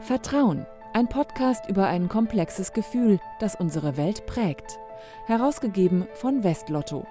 Vertrauen, 0.00 0.64
ein 0.94 1.08
Podcast 1.08 1.68
über 1.68 1.88
ein 1.88 2.08
komplexes 2.08 2.72
Gefühl, 2.72 3.20
das 3.40 3.56
unsere 3.56 3.96
Welt 3.96 4.26
prägt. 4.26 4.78
Herausgegeben 5.26 6.06
von 6.14 6.44
Westlotto. 6.44 7.06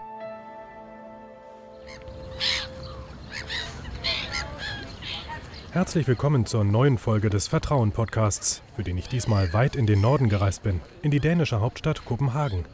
Herzlich 5.72 6.08
willkommen 6.08 6.46
zur 6.46 6.63
neuen 6.63 6.97
Folge 6.97 7.29
des 7.29 7.47
Vertrauen 7.47 7.92
Podcasts, 7.92 8.63
für 8.76 8.83
den 8.83 8.97
ich 8.97 9.10
diesmal 9.10 9.54
weit 9.54 9.76
in 9.76 9.85
den 9.85 10.01
Norden 10.01 10.29
gereist 10.29 10.63
bin, 10.63 10.81
in 11.01 11.12
die 11.12 11.19
dänische 11.19 11.60
Hauptstadt 11.60 12.06
Kopenhagen. 12.06 12.65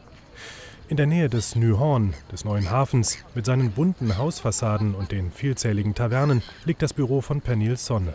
In 0.88 0.96
der 0.96 1.06
Nähe 1.06 1.28
des 1.28 1.56
Nyhorn, 1.56 2.14
des 2.30 2.44
neuen 2.44 2.70
Hafens, 2.70 3.18
mit 3.34 3.44
seinen 3.46 3.72
bunten 3.72 4.16
Hausfassaden 4.16 4.94
und 4.94 5.12
den 5.12 5.32
vielzähligen 5.32 5.94
Tavernen, 5.94 6.42
liegt 6.64 6.82
das 6.82 6.92
Büro 6.92 7.20
von 7.20 7.40
Pernille 7.40 7.76
Sonne. 7.76 8.14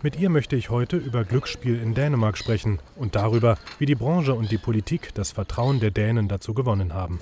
Mit 0.00 0.16
ihr 0.20 0.30
möchte 0.30 0.54
ich 0.54 0.70
heute 0.70 0.96
über 0.96 1.24
Glücksspiel 1.24 1.82
in 1.82 1.92
Dänemark 1.92 2.38
sprechen 2.38 2.78
und 2.94 3.16
darüber, 3.16 3.58
wie 3.80 3.86
die 3.86 3.96
Branche 3.96 4.32
und 4.32 4.48
die 4.52 4.56
Politik 4.56 5.12
das 5.14 5.32
Vertrauen 5.32 5.80
der 5.80 5.90
Dänen 5.90 6.28
dazu 6.28 6.54
gewonnen 6.54 6.94
haben. 6.94 7.18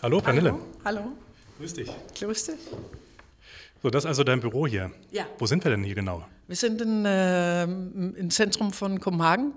Hallo, 0.00 0.22
Pernille. 0.22 0.52
Hallo. 0.82 1.00
Hallo. 1.00 1.12
Grüß 1.58 1.74
dich. 1.74 1.90
Grüß 2.18 2.46
dich. 2.46 2.56
So, 3.82 3.90
das 3.90 4.04
ist 4.04 4.08
also 4.08 4.24
dein 4.24 4.40
Büro 4.40 4.66
hier. 4.66 4.92
Ja. 5.10 5.26
Wo 5.38 5.44
sind 5.44 5.62
wir 5.62 5.70
denn 5.70 5.84
hier 5.84 5.94
genau? 5.94 6.24
Wir 6.46 6.56
sind 6.56 6.80
in, 6.80 7.04
äh, 7.04 7.64
im 7.64 8.30
Zentrum 8.30 8.72
von 8.72 8.98
Kopenhagen 8.98 9.52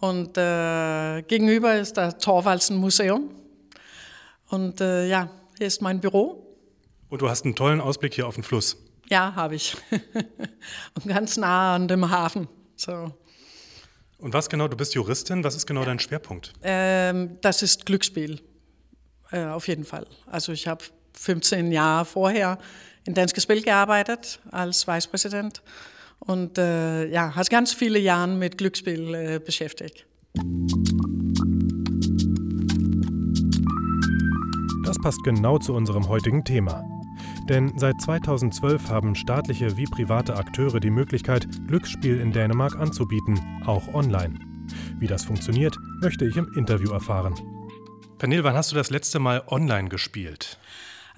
und 0.00 0.36
äh, 0.36 1.22
gegenüber 1.22 1.76
ist 1.76 1.96
das 1.96 2.18
Torwaldsen 2.18 2.76
Museum. 2.76 3.30
Und 4.48 4.80
äh, 4.80 5.06
ja, 5.06 5.30
hier 5.58 5.68
ist 5.68 5.80
mein 5.80 6.00
Büro. 6.00 6.56
Und 7.08 7.22
du 7.22 7.30
hast 7.30 7.44
einen 7.44 7.54
tollen 7.54 7.80
Ausblick 7.80 8.14
hier 8.14 8.26
auf 8.26 8.34
den 8.34 8.42
Fluss. 8.42 8.83
Ja, 9.08 9.34
habe 9.34 9.54
ich. 9.54 9.76
und 10.94 11.06
ganz 11.06 11.36
nah 11.36 11.74
an 11.74 11.88
dem 11.88 12.10
Hafen. 12.10 12.48
So. 12.76 13.12
Und 14.18 14.32
was 14.32 14.48
genau, 14.48 14.68
du 14.68 14.76
bist 14.76 14.94
Juristin, 14.94 15.44
was 15.44 15.54
ist 15.54 15.66
genau 15.66 15.80
ja. 15.80 15.86
dein 15.86 15.98
Schwerpunkt? 15.98 16.52
Ähm, 16.62 17.38
das 17.42 17.62
ist 17.62 17.84
Glücksspiel, 17.84 18.40
äh, 19.30 19.44
auf 19.46 19.68
jeden 19.68 19.84
Fall. 19.84 20.06
Also 20.26 20.52
ich 20.52 20.66
habe 20.66 20.84
15 21.12 21.72
Jahre 21.72 22.04
vorher 22.04 22.58
in 23.04 23.14
Danske 23.14 23.40
Spil 23.40 23.62
gearbeitet 23.62 24.40
als 24.50 24.86
Vicepräsident 24.86 25.62
und 26.20 26.58
äh, 26.58 27.06
ja, 27.06 27.34
hat 27.34 27.50
ganz 27.50 27.72
viele 27.74 27.98
Jahre 27.98 28.28
mit 28.28 28.56
Glücksspiel 28.56 29.14
äh, 29.14 29.40
beschäftigt. 29.44 30.06
Das 34.84 34.98
passt 35.02 35.22
genau 35.24 35.58
zu 35.58 35.74
unserem 35.74 36.08
heutigen 36.08 36.44
Thema. 36.44 36.93
Denn 37.48 37.78
seit 37.78 38.00
2012 38.00 38.88
haben 38.88 39.14
staatliche 39.14 39.76
wie 39.76 39.84
private 39.84 40.36
Akteure 40.36 40.80
die 40.80 40.90
Möglichkeit, 40.90 41.46
Glücksspiel 41.66 42.18
in 42.18 42.32
Dänemark 42.32 42.76
anzubieten, 42.76 43.38
auch 43.66 43.92
online. 43.92 44.38
Wie 44.98 45.06
das 45.06 45.24
funktioniert, 45.24 45.76
möchte 46.00 46.24
ich 46.24 46.36
im 46.36 46.50
Interview 46.54 46.90
erfahren. 46.92 47.34
Pernille, 48.18 48.44
wann 48.44 48.54
hast 48.54 48.72
du 48.72 48.76
das 48.76 48.88
letzte 48.88 49.18
Mal 49.18 49.42
online 49.48 49.90
gespielt? 49.90 50.58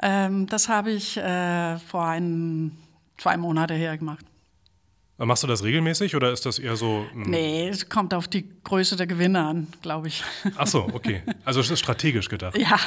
Ähm, 0.02 0.46
das 0.48 0.68
habe 0.68 0.90
ich 0.90 1.16
äh, 1.16 1.78
vor 1.78 2.06
ein, 2.06 2.72
zwei 3.18 3.36
Monaten 3.36 3.76
her 3.76 3.96
gemacht. 3.96 4.26
Machst 5.18 5.44
du 5.44 5.46
das 5.46 5.62
regelmäßig 5.62 6.14
oder 6.14 6.30
ist 6.32 6.44
das 6.44 6.58
eher 6.58 6.76
so? 6.76 7.06
Nee, 7.14 7.68
es 7.68 7.88
kommt 7.88 8.12
auf 8.12 8.28
die 8.28 8.50
Größe 8.64 8.96
der 8.96 9.06
Gewinne 9.06 9.46
an, 9.46 9.68
glaube 9.80 10.08
ich. 10.08 10.22
Ach 10.56 10.66
so, 10.66 10.90
okay. 10.92 11.22
Also 11.44 11.60
es 11.60 11.70
ist 11.70 11.78
strategisch 11.80 12.28
gedacht. 12.28 12.58
Ja. 12.58 12.78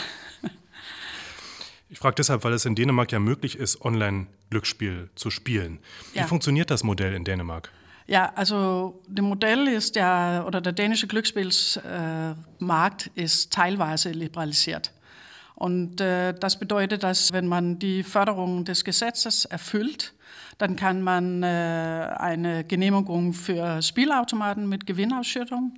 Ich 1.91 1.97
frage 1.97 2.13
deshalb, 2.15 2.43
weil 2.43 2.53
es 2.53 2.65
in 2.65 2.75
Dänemark 2.75 3.11
ja 3.11 3.17
möglich 3.19 3.57
ist, 3.57 3.81
Online-Glücksspiel 3.81 5.09
zu 5.15 5.31
spielen. 5.31 5.79
Wie 6.13 6.19
ja. 6.19 6.27
funktioniert 6.27 6.69
das 6.69 6.83
Modell 6.83 7.15
in 7.15 7.23
Dänemark? 7.23 7.71
Ja, 8.05 8.31
also 8.35 9.01
das 9.07 9.25
Modell 9.25 9.67
ist 9.67 9.95
ja, 9.95 10.45
oder 10.45 10.61
der 10.61 10.73
dänische 10.73 11.07
Glücksspielsmarkt 11.07 13.11
äh, 13.15 13.23
ist 13.23 13.51
teilweise 13.51 14.11
liberalisiert. 14.11 14.93
Und 15.55 15.99
äh, 15.99 16.33
das 16.33 16.59
bedeutet, 16.59 17.01
dass 17.03 17.33
wenn 17.33 17.47
man 17.47 17.79
die 17.79 18.03
Förderung 18.03 18.65
des 18.65 18.83
Gesetzes 18.83 19.45
erfüllt, 19.45 20.13
dann 20.57 20.75
kann 20.75 21.01
man 21.01 21.43
äh, 21.43 22.15
eine 22.17 22.65
Genehmigung 22.65 23.33
für 23.33 23.81
Spielautomaten 23.81 24.69
mit 24.69 24.85
Gewinnausschüttung 24.85 25.73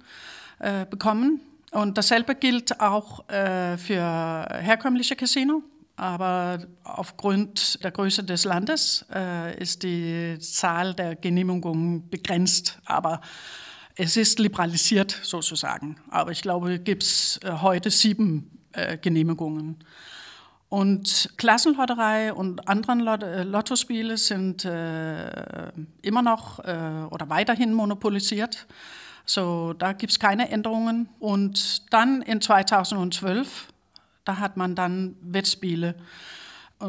äh, 0.59 0.85
bekommen. 0.85 1.39
Und 1.72 1.97
dasselbe 1.97 2.35
gilt 2.35 2.79
auch 2.79 3.28
äh, 3.29 3.78
für 3.78 4.47
herkömmliche 4.61 5.16
Casino. 5.16 5.63
Aber 6.01 6.66
aufgrund 6.84 7.84
der 7.84 7.91
Größe 7.91 8.23
des 8.23 8.44
Landes 8.44 9.06
äh, 9.13 9.56
ist 9.62 9.84
die 9.84 10.35
Zahl 10.39 10.95
der 10.95 11.16
Genehmigungen 11.16 12.09
begrenzt. 12.09 12.79
Aber 12.85 13.22
es 13.95 14.17
ist 14.17 14.40
liberalisiert 14.40 15.11
sozusagen. 15.22 15.97
Aber 16.09 16.31
ich 16.31 16.41
glaube, 16.41 16.79
gibt 16.79 17.03
es 17.03 17.40
äh, 17.44 17.51
heute 17.51 17.91
sieben 17.91 18.50
äh, 18.72 18.97
Genehmigungen. 18.97 19.84
Und 20.69 21.34
Klassenlotterei 21.38 22.34
und 22.34 22.67
anderen 22.67 23.01
Lot 23.01 23.22
äh, 23.22 23.44
Lottospiele 23.44 24.17
sind 24.17 24.66
äh, 24.66 25.72
immer 26.01 26.23
noch 26.23 26.57
äh, 26.61 27.06
oder 27.11 27.29
weiterhin 27.29 27.75
monopolisiert. 27.75 28.66
So, 29.25 29.73
da 29.73 29.94
gibt 29.94 30.13
es 30.13 30.19
keine 30.19 30.50
Änderungen. 30.50 31.09
Und 31.19 31.94
dann 31.94 32.23
in 32.23 32.41
2012, 32.41 33.70
da 34.31 34.39
hat 34.39 34.55
man 34.55 34.75
dann 34.75 35.17
Wettspiele, 35.21 35.95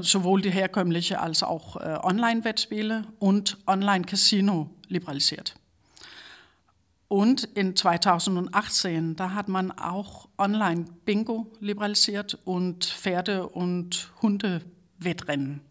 sowohl 0.00 0.42
die 0.42 0.50
herkömmliche 0.52 1.18
als 1.20 1.42
auch 1.42 1.74
äh, 1.76 1.98
Online-Wettspiele 2.00 3.04
und 3.18 3.58
Online-Casino 3.66 4.70
liberalisiert. 4.86 5.56
Und 7.08 7.42
in 7.42 7.74
2018, 7.74 9.16
da 9.16 9.34
hat 9.34 9.48
man 9.48 9.72
auch 9.72 10.28
Online-Bingo 10.38 11.48
liberalisiert 11.58 12.38
und 12.44 12.84
Pferde- 12.84 13.48
und 13.48 14.12
Hundewettrennen. 14.22 15.62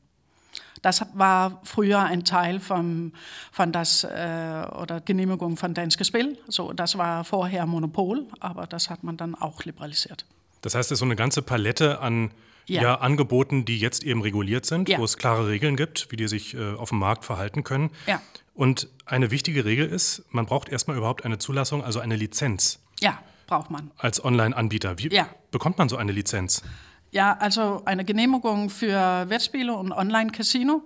Das 0.81 1.05
war 1.13 1.61
früher 1.63 2.01
ein 2.01 2.25
Teil 2.25 2.59
vom, 2.59 3.13
von 3.53 3.71
das 3.71 4.03
äh, 4.03 4.65
oder 4.77 4.99
Genehmigung 4.99 5.55
von 5.55 5.73
Danske 5.73 6.03
Spiel. 6.03 6.38
So, 6.49 6.73
das 6.73 6.97
war 6.97 7.23
vorher 7.23 7.65
Monopol, 7.65 8.27
aber 8.41 8.67
das 8.67 8.89
hat 8.89 9.03
man 9.03 9.15
dann 9.15 9.35
auch 9.35 9.63
liberalisiert. 9.63 10.25
Das 10.61 10.75
heißt, 10.75 10.88
es 10.88 10.95
ist 10.95 10.99
so 10.99 11.05
eine 11.05 11.16
ganze 11.16 11.41
Palette 11.41 11.99
an 11.99 12.31
ja. 12.67 12.81
ja. 12.81 12.95
Angeboten, 12.95 13.66
die 13.66 13.79
jetzt 13.79 14.03
eben 14.03 14.22
reguliert 14.22 14.66
sind, 14.66 14.89
ja. 14.89 14.97
wo 14.97 15.03
es 15.03 15.17
klare 15.17 15.47
Regeln 15.47 15.75
gibt, 15.75 16.11
wie 16.11 16.16
die 16.16 16.27
sich 16.27 16.53
äh, 16.53 16.73
auf 16.73 16.89
dem 16.89 16.99
Markt 16.99 17.25
verhalten 17.25 17.63
können. 17.63 17.91
Ja. 18.07 18.22
Und 18.53 18.89
eine 19.05 19.31
wichtige 19.31 19.66
Regel 19.66 19.88
ist, 19.88 20.23
man 20.29 20.45
braucht 20.45 20.69
erstmal 20.69 20.97
überhaupt 20.97 21.25
eine 21.25 21.38
Zulassung, 21.38 21.83
also 21.83 22.00
eine 22.00 22.16
Lizenz. 22.16 22.79
Ja, 23.00 23.19
braucht 23.47 23.71
man. 23.71 23.91
Als 23.97 24.23
Online-Anbieter. 24.23 24.97
Wie 25.00 25.09
ja. 25.09 25.27
bekommt 25.51 25.77
man 25.77 25.89
so 25.89 25.97
eine 25.97 26.11
Lizenz? 26.11 26.63
Ja, 27.11 27.35
also 27.39 27.81
eine 27.85 28.05
Genehmigung 28.05 28.69
für 28.69 29.29
Wettspiele 29.29 29.73
und 29.73 29.91
Online-Casino 29.91 30.83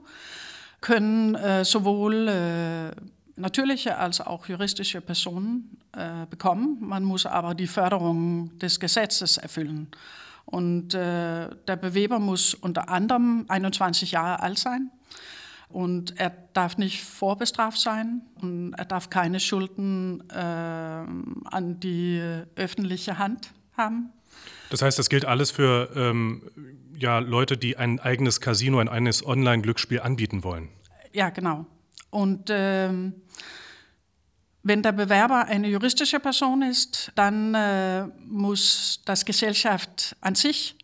können 0.81 1.35
äh, 1.35 1.65
sowohl 1.65 2.27
äh, 2.27 2.91
natürliche 3.35 3.97
als 3.97 4.21
auch 4.21 4.47
juristische 4.47 5.01
Personen 5.01 5.77
äh, 5.93 6.25
bekommen. 6.29 6.77
Man 6.79 7.03
muss 7.03 7.25
aber 7.25 7.53
die 7.53 7.67
Förderung 7.67 8.57
des 8.59 8.79
Gesetzes 8.79 9.37
erfüllen. 9.37 9.87
Und 10.45 10.93
äh, 10.93 11.49
der 11.67 11.75
Bewerber 11.75 12.19
muss 12.19 12.53
unter 12.53 12.89
anderem 12.89 13.45
21 13.47 14.11
Jahre 14.11 14.41
alt 14.41 14.59
sein 14.59 14.91
und 15.69 16.19
er 16.19 16.31
darf 16.53 16.77
nicht 16.77 17.03
vorbestraft 17.03 17.79
sein 17.79 18.21
und 18.41 18.73
er 18.73 18.85
darf 18.85 19.09
keine 19.09 19.39
Schulden 19.39 20.23
äh, 20.29 20.35
an 20.35 21.79
die 21.79 22.21
öffentliche 22.55 23.17
Hand 23.17 23.51
haben. 23.75 24.11
Das 24.69 24.81
heißt, 24.81 24.97
das 24.99 25.09
gilt 25.09 25.25
alles 25.25 25.51
für 25.51 25.89
ähm, 25.95 26.43
ja, 26.97 27.19
Leute, 27.19 27.57
die 27.57 27.77
ein 27.77 27.99
eigenes 27.99 28.41
Casino, 28.41 28.79
ein 28.79 28.89
eigenes 28.89 29.25
Online-Glücksspiel 29.25 30.01
anbieten 30.01 30.43
wollen. 30.43 30.69
Ja, 31.13 31.29
genau. 31.29 31.65
Und 32.15 32.47
ähm, 32.49 33.13
wenn 34.63 34.81
der 34.81 34.93
Bewerber 34.93 35.47
eine 35.47 35.67
juristische 35.67 36.21
Person 36.21 36.61
ist, 36.61 37.11
dann 37.15 37.53
äh, 37.53 38.05
muss 38.25 39.01
das 39.03 39.25
Gesellschaft 39.25 40.15
an 40.21 40.33
sich 40.33 40.77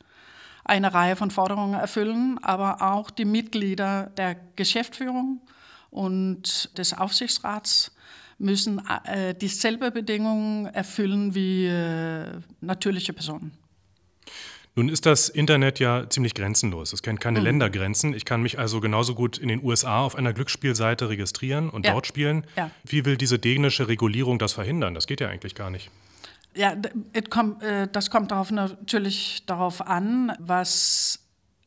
eine 0.66 0.94
Reihe 0.94 1.16
von 1.16 1.32
Forderungen 1.32 1.80
erfüllen, 1.80 2.38
aber 2.42 2.82
auch 2.82 3.10
die 3.10 3.24
Mitglieder 3.24 4.12
der 4.18 4.36
Geschäftsführung 4.58 5.40
und 5.90 6.78
des 6.78 6.94
Aufsichtsrats 6.94 7.96
müssen 8.38 8.82
äh, 9.06 9.34
dieselbe 9.34 9.90
Bedingungen 9.90 10.66
erfüllen 10.66 11.34
wie 11.34 11.66
äh, 11.66 12.26
natürliche 12.60 13.14
Personen. 13.14 13.61
Nun 14.76 14.88
ist 14.88 15.06
das 15.06 15.28
Internet 15.28 15.80
ja 15.80 16.10
ziemlich 16.10 16.34
grenzenlos. 16.34 16.94
Es 16.94 17.02
kennt 17.02 17.20
keine 17.20 17.40
mhm. 17.40 17.46
Ländergrenzen. 17.46 18.14
Ich 18.14 18.24
kann 18.24 18.42
mich 18.42 18.58
also 18.58 18.80
genauso 18.80 19.16
gut 19.16 19.38
in 19.38 19.50
den 19.50 19.64
USA 19.64 20.00
auf 20.00 20.16
einer 20.16 20.32
Glücksspielseite 20.32 21.10
registrieren 21.10 21.70
und 21.70 21.86
ja. 21.86 21.92
dort 21.92 22.08
spielen. 22.08 22.46
Ja. 22.56 22.72
Wie 22.84 23.04
will 23.04 23.18
diese 23.18 23.38
dänische 23.38 23.90
Regulierung 23.90 24.40
das 24.40 24.54
verhindern? 24.54 24.94
Das 24.94 25.08
geht 25.08 25.20
ja 25.20 25.28
eigentlich 25.28 25.56
gar 25.56 25.70
nicht. 25.70 25.92
Ja, 26.56 26.76
äh, 27.14 27.88
das 27.92 28.10
kommt 28.10 28.32
darauf 28.32 28.52
natürlich 28.52 29.44
darauf 29.46 29.86
an, 29.86 30.34
was 30.40 31.20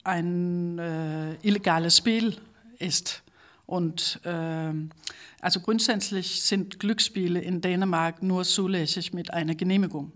ein 0.02 0.78
äh, 0.78 1.34
illegales 1.42 1.98
Spiel 1.98 2.36
ist. 2.78 3.22
Und 3.66 4.20
äh, 4.24 4.72
also 5.40 5.60
grundsätzlich 5.60 6.42
sind 6.42 6.78
Glücksspiele 6.80 7.40
in 7.40 7.60
Dänemark 7.60 8.22
nur 8.22 8.44
zulässig 8.44 9.12
mit 9.12 9.32
einer 9.32 9.54
Genehmigung. 9.54 10.12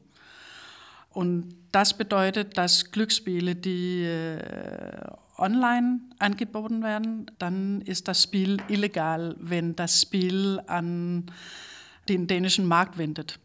Und 1.10 1.54
das 1.72 1.96
bedeutet, 1.96 2.56
dass 2.56 2.90
Glücksspiele, 2.90 3.54
die 3.54 4.04
äh, 4.04 4.40
online 5.36 6.00
angeboten 6.18 6.82
werden, 6.82 7.30
dann 7.38 7.80
ist 7.82 8.08
das 8.08 8.22
Spiel 8.22 8.58
illegal, 8.68 9.36
wenn 9.38 9.76
das 9.76 10.02
Spiel 10.02 10.60
an 10.66 11.30
den 12.08 12.26
dänischen 12.26 12.66
Markt 12.66 12.98
wendet. 12.98 13.38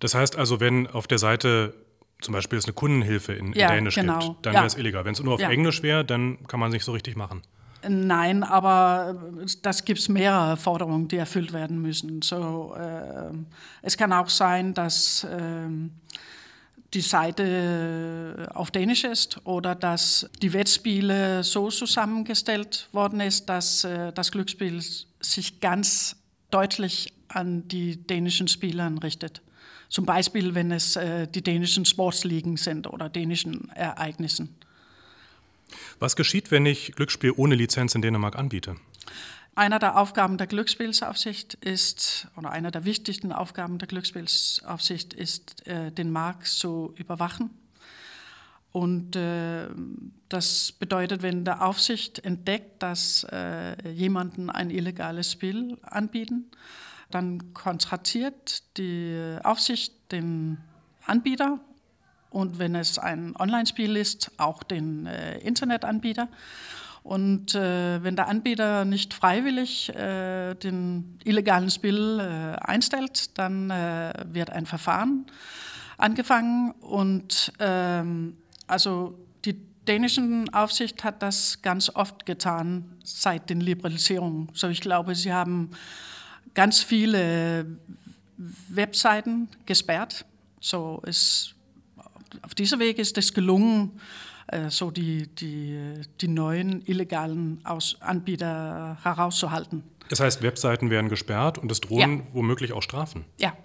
Das 0.00 0.14
heißt 0.14 0.36
also, 0.36 0.60
wenn 0.60 0.86
auf 0.86 1.06
der 1.06 1.18
Seite 1.18 1.74
zum 2.20 2.34
Beispiel 2.34 2.58
es 2.58 2.64
eine 2.64 2.74
Kundenhilfe 2.74 3.32
in, 3.32 3.52
ja, 3.52 3.68
Dänisch 3.68 3.94
genau. 3.94 4.18
gibt, 4.18 4.46
dann 4.46 4.54
ja. 4.54 4.60
wäre 4.60 4.66
es 4.66 4.74
illegal. 4.74 5.04
Wenn 5.04 5.12
es 5.12 5.22
nur 5.22 5.34
auf 5.34 5.40
ja. 5.40 5.50
Englisch 5.50 5.82
wäre, 5.82 6.04
dann 6.04 6.44
kann 6.46 6.58
man 6.58 6.70
es 6.70 6.74
nicht 6.74 6.84
so 6.84 6.92
richtig 6.92 7.16
machen. 7.16 7.42
Nein, 7.88 8.42
aber 8.42 9.16
das 9.62 9.84
gibt 9.84 10.00
es 10.00 10.08
mehrere 10.08 10.56
Forderungen, 10.56 11.06
die 11.06 11.16
erfüllt 11.16 11.52
werden 11.52 11.80
müssen. 11.80 12.22
So, 12.22 12.74
äh, 12.76 13.30
es 13.82 13.96
kann 13.96 14.12
auch 14.12 14.28
sein, 14.28 14.74
dass 14.74 15.22
äh, 15.22 15.68
die 16.94 17.00
Seite 17.02 18.50
auf 18.54 18.70
Dänisch 18.70 19.04
ist 19.04 19.40
oder 19.44 19.74
dass 19.74 20.28
die 20.40 20.52
Wettspiele 20.52 21.44
so 21.44 21.68
zusammengestellt 21.70 22.88
worden 22.92 23.20
ist, 23.20 23.48
dass 23.48 23.84
äh, 23.84 24.12
das 24.12 24.32
Glücksspiel 24.32 24.82
sich 25.20 25.60
ganz 25.60 26.16
deutlich 26.50 27.12
an 27.28 27.68
die 27.68 27.96
dänischen 27.96 28.48
Spieler 28.48 28.90
richtet. 29.02 29.42
Zum 29.90 30.06
Beispiel, 30.06 30.54
wenn 30.54 30.70
es 30.70 30.96
äh, 30.96 31.26
die 31.28 31.42
dänischen 31.42 31.84
Sportsligen 31.84 32.56
sind 32.56 32.86
oder 32.86 33.08
dänischen 33.08 33.70
Ereignissen. 33.70 34.54
Was 35.98 36.16
geschieht, 36.16 36.50
wenn 36.50 36.64
ich 36.64 36.92
Glücksspiel 36.92 37.32
ohne 37.36 37.54
Lizenz 37.54 37.94
in 37.94 38.02
Dänemark 38.02 38.36
anbiete? 38.36 38.76
Einer 39.58 39.80
der 39.80 39.98
Aufgaben 39.98 40.38
der 40.38 40.46
Glücksspielsaufsicht 40.46 41.54
ist, 41.54 42.28
oder 42.36 42.52
einer 42.52 42.70
der 42.70 42.84
wichtigsten 42.84 43.32
Aufgaben 43.32 43.78
der 43.78 43.88
Glücksspielsaufsicht 43.88 45.14
ist, 45.14 45.66
äh, 45.66 45.90
den 45.90 46.12
Markt 46.12 46.46
zu 46.46 46.94
überwachen. 46.96 47.50
Und 48.70 49.16
äh, 49.16 49.66
das 50.28 50.70
bedeutet, 50.70 51.22
wenn 51.22 51.44
der 51.44 51.66
Aufsicht 51.66 52.24
entdeckt, 52.24 52.84
dass 52.84 53.26
äh, 53.32 53.90
jemanden 53.90 54.48
ein 54.48 54.70
illegales 54.70 55.32
Spiel 55.32 55.76
anbieten, 55.82 56.44
dann 57.10 57.52
kontratiert 57.52 58.62
die 58.76 59.38
Aufsicht 59.42 59.92
den 60.12 60.58
Anbieter 61.04 61.58
und 62.30 62.60
wenn 62.60 62.76
es 62.76 62.96
ein 63.00 63.34
Online-Spiel 63.36 63.96
ist, 63.96 64.30
auch 64.36 64.62
den 64.62 65.06
äh, 65.06 65.38
Internetanbieter. 65.38 66.28
Und 67.08 67.54
äh, 67.54 68.02
wenn 68.02 68.16
der 68.16 68.28
Anbieter 68.28 68.84
nicht 68.84 69.14
freiwillig 69.14 69.88
äh, 69.96 70.52
den 70.56 71.18
illegalen 71.24 71.70
Spiel 71.70 72.20
äh, 72.20 72.56
einstellt, 72.60 73.38
dann 73.38 73.70
äh, 73.70 74.12
wird 74.26 74.50
ein 74.50 74.66
Verfahren 74.66 75.24
angefangen. 75.96 76.72
Und 76.82 77.50
ähm, 77.60 78.36
also 78.66 79.18
die 79.46 79.54
dänische 79.86 80.44
Aufsicht 80.52 81.02
hat 81.02 81.22
das 81.22 81.62
ganz 81.62 81.88
oft 81.88 82.26
getan 82.26 82.84
seit 83.02 83.48
den 83.48 83.62
Liberalisierungen. 83.62 84.50
So 84.52 84.68
ich 84.68 84.82
glaube, 84.82 85.14
sie 85.14 85.32
haben 85.32 85.70
ganz 86.52 86.82
viele 86.82 87.64
Webseiten 88.68 89.48
gesperrt. 89.64 90.26
So 90.60 91.00
ist, 91.06 91.54
auf 92.42 92.54
diesem 92.54 92.80
Weg 92.80 92.98
ist 92.98 93.16
es 93.16 93.32
gelungen, 93.32 93.98
so 94.68 94.90
die, 94.90 95.26
die, 95.26 96.00
die 96.20 96.28
neuen 96.28 96.82
illegalen 96.86 97.60
Aus 97.64 97.96
Anbieter 98.00 98.98
herauszuhalten. 99.02 99.82
Das 100.08 100.20
heißt, 100.20 100.42
Webseiten 100.42 100.90
werden 100.90 101.08
gesperrt 101.08 101.58
und 101.58 101.70
es 101.70 101.80
drohen 101.80 102.18
ja. 102.18 102.24
womöglich 102.32 102.72
auch 102.72 102.82
Strafen? 102.82 103.24
Ja, 103.38 103.48
ja. 103.48 103.56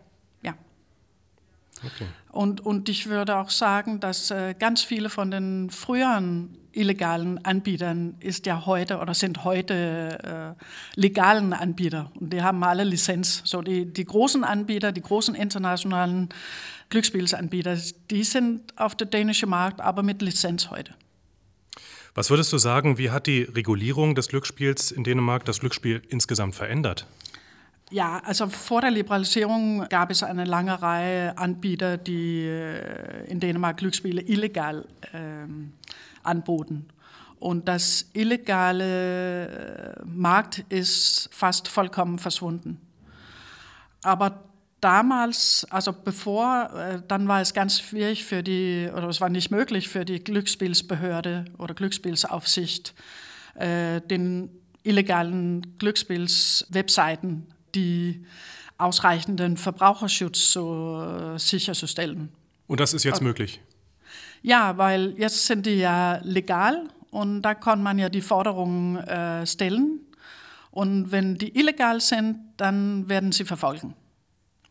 Okay. 1.85 2.05
Und, 2.31 2.61
und 2.61 2.89
ich 2.89 3.07
würde 3.07 3.37
auch 3.37 3.49
sagen, 3.49 3.99
dass 3.99 4.31
äh, 4.31 4.55
ganz 4.57 4.81
viele 4.81 5.09
von 5.09 5.31
den 5.31 5.69
früheren 5.69 6.57
illegalen 6.73 7.43
Anbietern 7.45 8.15
ist 8.19 8.45
ja 8.45 8.65
heute 8.65 8.97
oder 8.97 9.13
sind 9.13 9.43
heute 9.43 10.55
äh, 10.57 10.99
legalen 10.99 11.53
Anbieter 11.53 12.11
und 12.19 12.33
die 12.33 12.41
haben 12.41 12.63
alle 12.63 12.83
Lizenz. 12.83 13.41
So 13.45 13.61
die, 13.61 13.85
die 13.85 14.05
großen 14.05 14.43
Anbieter, 14.43 14.91
die 14.91 15.01
großen 15.01 15.35
internationalen 15.35 16.29
Glücksspielanbieter, 16.89 17.77
die 18.09 18.23
sind 18.23 18.77
auf 18.77 18.95
der 18.95 19.07
dänischen 19.07 19.49
Markt, 19.49 19.81
aber 19.81 20.03
mit 20.03 20.21
Lizenz 20.21 20.69
heute. 20.69 20.95
Was 22.15 22.29
würdest 22.29 22.53
du 22.53 22.59
sagen, 22.59 22.97
wie 22.97 23.09
hat 23.09 23.25
die 23.25 23.43
Regulierung 23.43 24.13
des 24.13 24.27
Glücksspiels 24.27 24.91
in 24.91 25.03
Dänemark 25.03 25.45
das 25.45 25.59
Glücksspiel 25.59 26.01
insgesamt 26.09 26.53
verändert? 26.53 27.07
Ja, 27.91 28.21
also 28.25 28.47
vor 28.47 28.81
der 28.81 28.91
Liberalisierung 28.91 29.87
gab 29.87 30.09
es 30.09 30.23
eine 30.23 30.45
lange 30.45 30.81
Reihe 30.81 31.37
Anbieter, 31.37 31.97
die 31.97 32.47
in 33.27 33.39
Dänemark 33.39 33.77
Glücksspiele 33.77 34.21
illegal 34.21 34.87
äh, 35.11 35.45
anboten. 36.23 36.87
Und 37.39 37.67
das 37.67 38.09
illegale 38.13 39.47
äh, 39.99 40.05
Markt 40.05 40.59
ist 40.69 41.29
fast 41.31 41.67
vollkommen 41.67 42.17
verschwunden. 42.17 42.79
Aber 44.01 44.43
damals, 44.81 45.67
also 45.69 45.93
bevor, 45.93 47.01
dann 47.07 47.27
war 47.27 47.41
es 47.41 47.53
ganz 47.53 47.79
schwierig 47.79 48.25
für 48.25 48.43
die, 48.43 48.89
oder 48.91 49.07
es 49.07 49.21
war 49.21 49.29
nicht 49.29 49.51
möglich 49.51 49.87
für 49.87 50.03
die 50.03 50.21
Glücksspielsbehörde 50.21 51.45
oder 51.57 51.73
Glücksspielsaufsicht, 51.73 52.93
den 53.55 54.49
illegalen 54.83 55.77
Glücksspielswebseiten 55.77 57.52
die 57.75 58.25
ausreichenden 58.77 59.57
Verbraucherschutz 59.57 60.51
so 60.51 61.01
äh, 61.01 61.39
sicherzustellen. 61.39 62.29
Und 62.67 62.79
das 62.79 62.93
ist 62.93 63.03
jetzt 63.03 63.21
möglich? 63.21 63.61
Ja, 64.41 64.77
weil 64.77 65.13
jetzt 65.17 65.45
sind 65.45 65.65
die 65.65 65.75
ja 65.75 66.19
legal 66.23 66.89
und 67.11 67.41
da 67.43 67.53
kann 67.55 67.81
man 67.81 67.99
ja 67.99 68.09
die 68.09 68.21
Forderungen 68.21 68.97
äh, 68.97 69.45
stellen. 69.45 70.01
Und 70.71 71.11
wenn 71.11 71.35
die 71.35 71.57
illegal 71.57 72.01
sind, 72.01 72.39
dann 72.57 73.07
werden 73.07 73.31
sie 73.31 73.45
verfolgen 73.45 73.93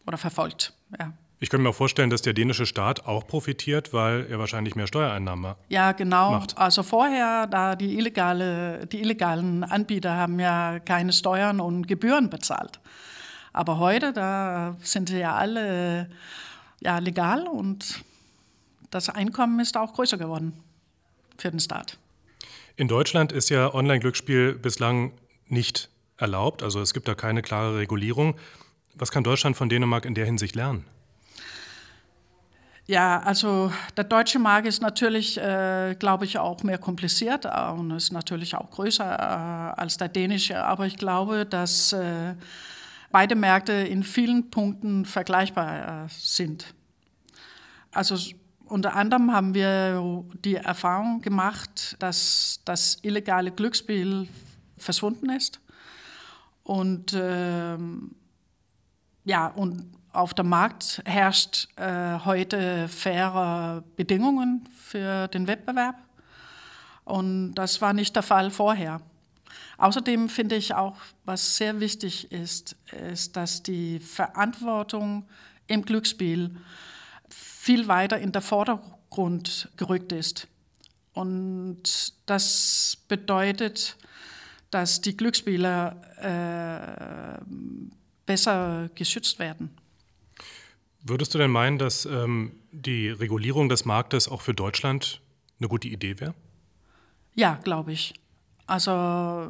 oder 0.06 0.18
verfolgt. 0.18 0.74
Ja. 0.98 1.12
Ich 1.42 1.50
könnte 1.50 1.64
mir 1.64 1.70
auch 1.70 1.74
vorstellen, 1.74 2.08
dass 2.08 2.22
der 2.22 2.34
dänische 2.34 2.66
Staat 2.66 3.04
auch 3.04 3.26
profitiert, 3.26 3.92
weil 3.92 4.26
er 4.30 4.38
wahrscheinlich 4.38 4.76
mehr 4.76 4.86
Steuereinnahmen 4.86 5.56
ja, 5.68 5.90
genau. 5.90 6.30
macht. 6.30 6.56
Also 6.56 6.84
vorher, 6.84 7.48
da 7.48 7.74
die, 7.74 7.98
illegale, 7.98 8.86
die 8.86 9.00
illegalen 9.00 9.64
Anbieter 9.64 10.16
haben 10.16 10.38
ja 10.38 10.78
keine 10.78 11.12
Steuern 11.12 11.58
und 11.58 11.88
Gebühren 11.88 12.30
bezahlt. 12.30 12.78
Aber 13.52 13.80
heute, 13.80 14.12
da 14.12 14.76
sind 14.82 15.08
sie 15.08 15.18
ja 15.18 15.34
alle 15.34 16.08
ja, 16.80 16.98
legal 17.00 17.48
und 17.48 18.04
das 18.92 19.08
Einkommen 19.08 19.58
ist 19.58 19.76
auch 19.76 19.94
größer 19.94 20.18
geworden 20.18 20.52
für 21.38 21.50
den 21.50 21.58
Staat. 21.58 21.98
In 22.76 22.86
Deutschland 22.86 23.32
ist 23.32 23.50
ja 23.50 23.74
Online-Glücksspiel 23.74 24.54
bislang 24.54 25.10
nicht 25.48 25.90
erlaubt, 26.18 26.62
also 26.62 26.80
es 26.80 26.94
gibt 26.94 27.08
da 27.08 27.16
keine 27.16 27.42
klare 27.42 27.78
Regulierung. 27.78 28.36
Was 28.94 29.10
kann 29.10 29.24
Deutschland 29.24 29.56
von 29.56 29.68
Dänemark 29.68 30.04
in 30.04 30.14
der 30.14 30.24
Hinsicht 30.24 30.54
lernen? 30.54 30.84
Ja, 32.92 33.20
also 33.20 33.72
der 33.96 34.04
deutsche 34.04 34.38
Markt 34.38 34.68
ist 34.68 34.82
natürlich, 34.82 35.38
äh, 35.38 35.96
glaube 35.98 36.26
ich, 36.26 36.36
auch 36.36 36.62
mehr 36.62 36.76
kompliziert 36.76 37.46
und 37.46 37.90
ist 37.92 38.12
natürlich 38.12 38.54
auch 38.54 38.70
größer 38.70 39.18
äh, 39.18 39.80
als 39.80 39.96
der 39.96 40.08
dänische. 40.08 40.62
Aber 40.62 40.84
ich 40.84 40.98
glaube, 40.98 41.46
dass 41.46 41.94
äh, 41.94 42.34
beide 43.10 43.34
Märkte 43.34 43.72
in 43.72 44.02
vielen 44.02 44.50
Punkten 44.50 45.06
vergleichbar 45.06 46.04
äh, 46.04 46.08
sind. 46.10 46.74
Also 47.92 48.18
unter 48.66 48.94
anderem 48.94 49.32
haben 49.32 49.54
wir 49.54 50.22
die 50.44 50.56
Erfahrung 50.56 51.22
gemacht, 51.22 51.96
dass 51.98 52.60
das 52.66 52.98
illegale 53.00 53.52
Glücksspiel 53.52 54.28
verschwunden 54.76 55.30
ist 55.30 55.60
und 56.62 57.16
ähm, 57.18 58.10
ja, 59.24 59.46
und 59.46 60.01
auf 60.12 60.34
dem 60.34 60.48
Markt 60.48 61.02
herrscht 61.04 61.68
äh, 61.76 62.18
heute 62.24 62.88
faire 62.88 63.82
Bedingungen 63.96 64.68
für 64.76 65.28
den 65.28 65.46
Wettbewerb. 65.46 65.96
Und 67.04 67.54
das 67.54 67.80
war 67.80 67.92
nicht 67.92 68.14
der 68.14 68.22
Fall 68.22 68.50
vorher. 68.50 69.00
Außerdem 69.78 70.28
finde 70.28 70.56
ich 70.56 70.74
auch, 70.74 70.96
was 71.24 71.56
sehr 71.56 71.80
wichtig 71.80 72.30
ist, 72.30 72.76
ist, 73.10 73.36
dass 73.36 73.62
die 73.62 73.98
Verantwortung 73.98 75.26
im 75.66 75.84
Glücksspiel 75.84 76.56
viel 77.28 77.88
weiter 77.88 78.18
in 78.18 78.32
der 78.32 78.42
Vordergrund 78.42 79.70
gerückt 79.76 80.12
ist. 80.12 80.46
Und 81.14 82.14
das 82.26 82.98
bedeutet, 83.08 83.96
dass 84.70 85.00
die 85.00 85.16
Glücksspieler 85.16 87.38
äh, 87.38 87.44
besser 88.24 88.88
geschützt 88.94 89.38
werden. 89.38 89.70
Würdest 91.04 91.34
du 91.34 91.38
denn 91.38 91.50
meinen, 91.50 91.78
dass 91.78 92.06
ähm, 92.06 92.52
die 92.70 93.08
Regulierung 93.08 93.68
des 93.68 93.84
Marktes 93.84 94.28
auch 94.28 94.40
für 94.40 94.54
Deutschland 94.54 95.20
eine 95.58 95.68
gute 95.68 95.88
Idee 95.88 96.20
wäre? 96.20 96.34
Ja, 97.34 97.58
glaube 97.62 97.92
ich. 97.92 98.14
Also 98.66 99.48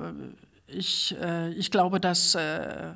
Ich, 0.67 1.15
äh, 1.21 1.51
ich 1.53 1.71
glaube, 1.71 2.01
dass 2.01 2.35
äh, 2.35 2.95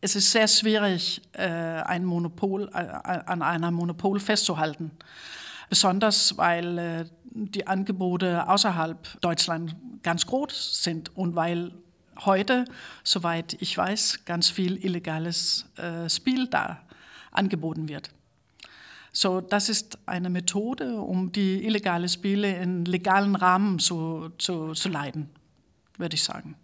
es 0.00 0.16
ist 0.16 0.30
sehr 0.30 0.48
schwierig, 0.48 1.20
äh, 1.32 1.42
ein 1.42 2.04
Monopol, 2.04 2.68
äh, 2.72 2.76
an 2.76 3.42
einem 3.42 3.74
Monopol 3.74 4.20
festzuhalten. 4.20 4.90
Besonders 5.68 6.36
weil 6.36 6.78
äh, 6.78 7.04
die 7.24 7.66
Angebote 7.66 8.48
außerhalb 8.48 9.20
Deutschland 9.20 9.74
ganz 10.02 10.26
groß 10.26 10.82
sind 10.82 11.16
und 11.16 11.34
weil 11.34 11.72
heute, 12.24 12.64
soweit 13.02 13.56
ich 13.60 13.76
weiß, 13.76 14.24
ganz 14.24 14.50
viel 14.50 14.76
illegales 14.84 15.66
äh, 15.76 16.08
Spiel 16.08 16.46
da 16.46 16.80
angeboten 17.32 17.88
wird. 17.88 18.10
So, 19.10 19.40
das 19.42 19.68
ist 19.68 19.98
eine 20.06 20.30
Methode, 20.30 21.00
um 21.00 21.32
die 21.32 21.64
illegale 21.66 22.08
Spiele 22.08 22.56
in 22.56 22.86
legalen 22.86 23.36
Rahmen 23.36 23.78
zu, 23.78 24.30
zu, 24.38 24.72
zu 24.72 24.88
leiten, 24.88 25.28
würde 25.98 26.14
ich 26.14 26.22
sagen. 26.22 26.56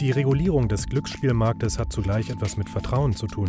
Die 0.00 0.10
Regulierung 0.10 0.68
des 0.68 0.86
Glücksspielmarktes 0.86 1.78
hat 1.78 1.90
zugleich 1.90 2.28
etwas 2.28 2.58
mit 2.58 2.68
Vertrauen 2.68 3.16
zu 3.16 3.26
tun. 3.26 3.48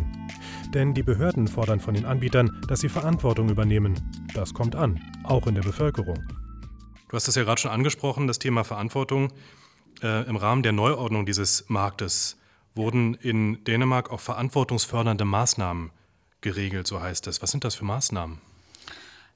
Denn 0.74 0.94
die 0.94 1.04
Behörden 1.04 1.48
fordern 1.48 1.82
von 1.82 1.94
den 1.94 2.06
Anbietern, 2.06 2.50
dass 2.68 2.80
sie 2.80 2.90
Verantwortung 2.90 3.50
übernehmen. 3.50 3.94
Das 4.34 4.54
kommt 4.54 4.74
an, 4.76 5.00
auch 5.24 5.48
in 5.48 5.56
der 5.56 5.64
Bevölkerung. 5.64 6.18
Du 7.10 7.16
hast 7.16 7.28
es 7.28 7.36
ja 7.36 7.44
gerade 7.44 7.60
schon 7.60 7.72
angesprochen, 7.72 8.26
das 8.26 8.40
Thema 8.40 8.64
Verantwortung. 8.64 9.34
Äh, 10.02 10.28
Im 10.28 10.36
Rahmen 10.36 10.64
der 10.64 10.72
Neuordnung 10.72 11.26
dieses 11.26 11.66
Marktes 11.70 12.38
wurden 12.76 13.14
in 13.16 13.64
Dänemark 13.64 14.12
auch 14.12 14.20
verantwortungsfördernde 14.20 15.26
Maßnahmen 15.26 15.92
geregelt, 16.42 16.88
so 16.88 17.02
heißt 17.02 17.28
es. 17.28 17.42
Was 17.42 17.52
sind 17.52 17.64
das 17.64 17.76
für 17.76 17.86
Maßnahmen? 17.86 18.40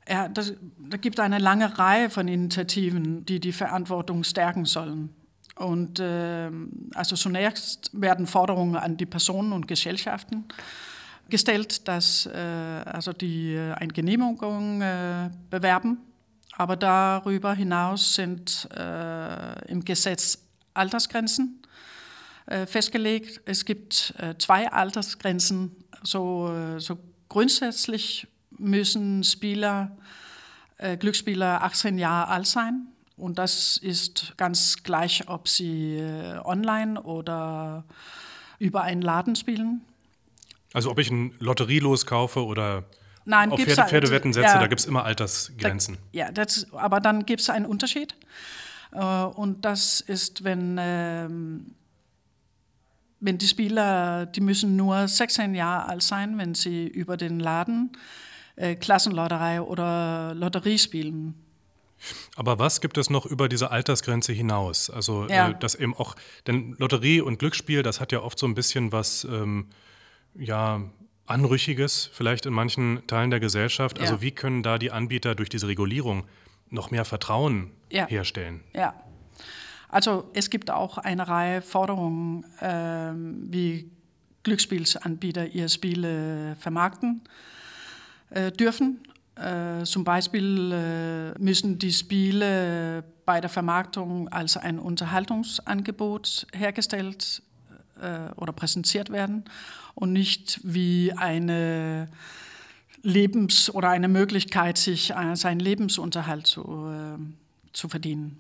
Ja, 0.07 0.27
das, 0.27 0.53
da 0.77 0.97
gibt 0.97 1.19
eine 1.19 1.37
lange 1.37 1.77
Reihe 1.77 2.09
von 2.09 2.27
Initiativen, 2.27 3.25
die 3.25 3.39
die 3.39 3.51
Verantwortung 3.51 4.23
stärken 4.23 4.65
sollen. 4.65 5.13
Und 5.55 5.99
äh, 5.99 6.49
also 6.95 7.15
zunächst 7.15 7.91
werden 7.93 8.27
Forderungen 8.27 8.75
an 8.75 8.97
die 8.97 9.05
Personen 9.05 9.51
und 9.51 9.67
Gesellschaften 9.67 10.45
gestellt, 11.29 11.87
dass 11.87 12.25
äh, 12.25 12.37
also 12.37 13.13
die 13.13 13.53
äh, 13.53 13.73
eine 13.73 13.93
Genehmigung 13.93 14.81
äh, 14.81 15.29
bewerben. 15.49 15.99
Aber 16.53 16.75
darüber 16.75 17.53
hinaus 17.53 18.15
sind 18.15 18.67
äh, 18.75 19.67
im 19.69 19.85
Gesetz 19.85 20.48
Altersgrenzen 20.73 21.61
äh, 22.45 22.65
festgelegt. 22.65 23.41
Es 23.45 23.65
gibt 23.65 24.13
äh, 24.17 24.35
zwei 24.37 24.71
Altersgrenzen. 24.71 25.75
So, 26.03 26.77
so 26.77 26.97
grundsätzlich 27.27 28.27
müssen 28.51 29.23
Spieler, 29.23 29.97
Glücksspieler 30.99 31.61
18 31.61 31.97
Jahre 31.97 32.31
alt 32.31 32.47
sein. 32.47 32.87
Und 33.17 33.37
das 33.37 33.75
ist 33.75 34.33
ganz 34.37 34.81
gleich, 34.83 35.27
ob 35.27 35.49
sie 35.49 36.01
online 36.45 37.01
oder 37.03 37.83
über 38.59 38.83
einen 38.83 39.01
Laden 39.01 39.35
spielen. 39.35 39.81
Also 40.73 40.91
ob 40.91 40.99
ich 40.99 41.09
ein 41.09 41.33
Lotterielos 41.39 42.05
kaufe 42.05 42.45
oder 42.45 42.85
Nein, 43.25 43.51
auf 43.51 43.59
Pferde, 43.61 43.89
Pferdewetten 43.89 44.33
setze, 44.33 44.47
ja, 44.47 44.59
da 44.59 44.67
gibt 44.67 44.81
es 44.81 44.85
immer 44.85 45.03
Altersgrenzen. 45.05 45.95
Da, 45.95 46.17
ja, 46.17 46.31
das, 46.31 46.71
aber 46.73 46.99
dann 46.99 47.25
gibt 47.25 47.41
es 47.41 47.49
einen 47.49 47.65
Unterschied. 47.65 48.15
Und 48.91 49.65
das 49.65 50.01
ist, 50.01 50.43
wenn, 50.43 50.77
ähm, 50.79 51.75
wenn 53.19 53.37
die 53.37 53.47
Spieler, 53.47 54.25
die 54.25 54.41
müssen 54.41 54.75
nur 54.75 55.07
16 55.07 55.53
Jahre 55.53 55.87
alt 55.87 56.03
sein, 56.03 56.37
wenn 56.37 56.55
sie 56.55 56.87
über 56.87 57.17
den 57.17 57.39
Laden 57.39 57.91
äh, 58.55 58.75
Klassenlotterei 58.75 59.61
oder 59.61 60.33
Lotterie 60.35 60.77
spielen. 60.77 61.35
Aber 62.35 62.59
was 62.59 62.81
gibt 62.81 62.97
es 62.97 63.09
noch 63.09 63.25
über 63.25 63.49
diese 63.49 63.71
Altersgrenze 63.71 64.31
hinaus? 64.33 64.89
Also 64.89 65.27
ja. 65.27 65.49
äh, 65.49 65.55
das 65.59 65.75
eben 65.75 65.93
auch, 65.95 66.15
denn 66.47 66.75
Lotterie 66.77 67.21
und 67.21 67.39
Glücksspiel, 67.39 67.83
das 67.83 67.99
hat 67.99 68.11
ja 68.11 68.21
oft 68.21 68.39
so 68.39 68.47
ein 68.47 68.55
bisschen 68.55 68.91
was 68.91 69.25
ähm, 69.25 69.67
ja, 70.35 70.81
Anrüchiges, 71.25 72.09
vielleicht 72.11 72.45
in 72.45 72.53
manchen 72.53 73.05
Teilen 73.07 73.29
der 73.29 73.39
Gesellschaft. 73.39 73.97
Also 73.99 74.05
ja. 74.05 74.11
Also 74.13 74.21
wie 74.21 74.31
können 74.31 74.63
da 74.63 74.77
die 74.77 74.91
Anbieter 74.91 75.35
durch 75.35 75.49
diese 75.49 75.67
Regulierung 75.67 76.25
noch 76.69 76.91
mehr 76.91 77.05
Vertrauen 77.05 77.71
ja. 77.89 78.07
herstellen? 78.07 78.61
Ja. 78.73 78.93
Also 79.89 80.29
es 80.33 80.49
gibt 80.49 80.69
auch 80.69 80.97
eine 80.97 81.27
Reihe 81.27 81.61
Forderungen, 81.61 82.43
äh, 82.61 83.11
wie 83.51 83.89
Glücksspielsanbieter 84.43 85.47
ihre 85.47 85.69
Spiele 85.69 86.55
vermarkten 86.59 87.21
äh, 88.29 88.51
dürfen. 88.51 89.01
Äh, 89.35 89.83
zum 89.83 90.03
Beispiel 90.03 90.71
äh, 90.71 91.39
müssen 91.39 91.79
die 91.79 91.93
Spiele 91.93 93.03
bei 93.25 93.41
der 93.41 93.49
Vermarktung 93.49 94.27
als 94.29 94.57
ein 94.57 94.79
Unterhaltungsangebot 94.79 96.47
hergestellt 96.53 97.41
äh, 98.01 98.31
oder 98.35 98.53
präsentiert 98.53 99.11
werden 99.11 99.45
und 99.95 100.13
nicht 100.13 100.59
wie 100.63 101.13
eine 101.13 102.09
Lebens- 103.01 103.73
oder 103.73 103.89
eine 103.89 104.07
Möglichkeit, 104.07 104.77
sich 104.77 105.11
äh, 105.11 105.35
seinen 105.35 105.59
Lebensunterhalt 105.59 106.47
zu, 106.47 106.61
äh, 106.61 107.17
zu 107.73 107.89
verdienen. 107.89 108.39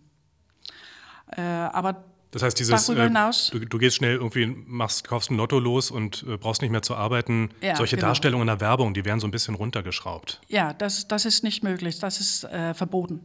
Äh, 1.31 1.41
aber 1.41 2.03
das 2.31 2.43
heißt, 2.43 2.59
dieses, 2.59 2.85
darüber 2.85 3.05
hinaus, 3.05 3.49
äh, 3.49 3.59
du, 3.59 3.65
du, 3.65 3.77
gehst 3.79 3.95
schnell 3.97 4.15
irgendwie, 4.15 4.45
machst, 4.45 5.07
kaufst 5.07 5.31
ein 5.31 5.37
Lotto 5.37 5.59
los 5.59 5.89
und 5.89 6.23
äh, 6.27 6.37
brauchst 6.37 6.61
nicht 6.61 6.71
mehr 6.71 6.83
zu 6.83 6.95
arbeiten. 6.95 7.49
Ja, 7.61 7.75
Solche 7.75 7.95
genau. 7.95 8.09
Darstellungen 8.09 8.47
in 8.47 8.47
der 8.47 8.61
Werbung, 8.61 8.93
die 8.93 9.03
werden 9.05 9.19
so 9.19 9.27
ein 9.27 9.31
bisschen 9.31 9.55
runtergeschraubt. 9.55 10.39
Ja, 10.47 10.73
das, 10.73 11.07
das 11.07 11.25
ist 11.25 11.43
nicht 11.43 11.63
möglich, 11.63 11.99
das 11.99 12.19
ist 12.19 12.43
äh, 12.43 12.73
verboten. 12.73 13.21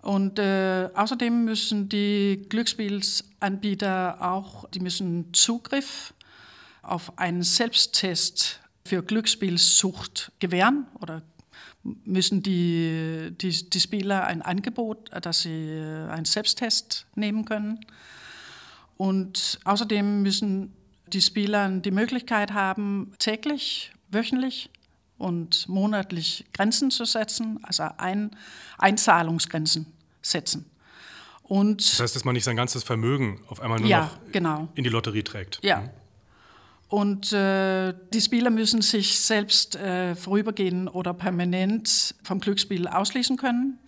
Und 0.00 0.40
äh, 0.40 0.90
außerdem 0.94 1.44
müssen 1.44 1.88
die 1.88 2.44
Glücksspielanbieter 2.48 4.18
auch, 4.20 4.68
die 4.70 4.80
müssen 4.80 5.32
Zugriff 5.32 6.12
auf 6.82 7.16
einen 7.16 7.44
Selbsttest 7.44 8.61
für 8.84 9.02
Glücksspielsucht 9.02 10.32
gewähren 10.38 10.86
oder 11.00 11.22
müssen 11.82 12.42
die, 12.42 13.32
die, 13.32 13.70
die 13.70 13.80
Spieler 13.80 14.24
ein 14.26 14.42
Angebot, 14.42 15.10
dass 15.24 15.42
sie 15.42 15.68
äh, 15.70 16.08
einen 16.08 16.24
Selbsttest 16.24 17.06
nehmen 17.14 17.44
können. 17.44 17.80
Und 18.96 19.58
außerdem 19.64 20.22
müssen 20.22 20.72
die 21.08 21.20
Spieler 21.20 21.68
die 21.68 21.90
Möglichkeit 21.90 22.52
haben, 22.52 23.12
täglich, 23.18 23.92
wöchentlich 24.10 24.70
und 25.18 25.68
monatlich 25.68 26.44
Grenzen 26.52 26.90
zu 26.90 27.04
setzen, 27.04 27.58
also 27.62 27.84
ein, 27.98 28.30
Einzahlungsgrenzen 28.78 29.86
setzen. 30.20 30.70
Und 31.42 31.80
das 31.80 32.00
heißt, 32.00 32.16
dass 32.16 32.24
man 32.24 32.34
nicht 32.34 32.44
sein 32.44 32.56
ganzes 32.56 32.82
Vermögen 32.84 33.40
auf 33.48 33.60
einmal 33.60 33.80
nur 33.80 33.88
ja, 33.88 34.04
noch 34.04 34.32
genau. 34.32 34.68
in 34.74 34.84
die 34.84 34.90
Lotterie 34.90 35.22
trägt. 35.22 35.58
Ja. 35.62 35.80
Mhm. 35.80 35.90
Und 36.92 37.32
äh, 37.32 37.94
die 38.12 38.20
Spieler 38.20 38.50
müssen 38.50 38.82
sich 38.82 39.18
selbst 39.18 39.76
äh, 39.76 40.14
vorübergehend 40.14 40.94
oder 40.94 41.14
permanent 41.14 42.14
vom 42.22 42.38
Glücksspiel 42.38 42.86
ausschließen 42.86 43.38
können. 43.38 43.78